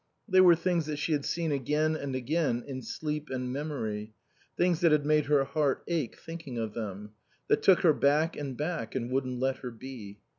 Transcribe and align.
They 0.27 0.41
were 0.41 0.55
things 0.55 0.87
that 0.87 0.97
she 0.97 1.11
had 1.11 1.25
seen 1.25 1.51
again 1.51 1.95
and 1.95 2.15
again 2.15 2.63
in 2.65 2.81
sleep 2.81 3.29
and 3.29 3.53
memory; 3.53 4.15
things 4.57 4.79
that 4.79 4.91
had 4.91 5.05
made 5.05 5.25
her 5.27 5.43
heart 5.43 5.83
ache 5.87 6.17
thinking 6.17 6.57
of 6.57 6.73
them; 6.73 7.11
that 7.49 7.61
took 7.61 7.81
her 7.81 7.93
back 7.93 8.35
and 8.35 8.57
back, 8.57 8.95
and 8.95 9.11
wouldn't 9.11 9.39
let 9.39 9.57
her 9.57 9.69
be. 9.69 10.17